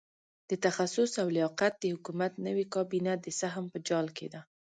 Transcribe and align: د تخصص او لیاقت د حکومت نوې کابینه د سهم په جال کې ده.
د 0.49 0.51
تخصص 0.65 1.11
او 1.21 1.27
لیاقت 1.37 1.73
د 1.79 1.83
حکومت 1.93 2.33
نوې 2.47 2.65
کابینه 2.73 3.11
د 3.17 3.27
سهم 3.39 3.65
په 3.73 3.77
جال 3.87 4.07
کې 4.17 4.27
ده. 4.33 4.41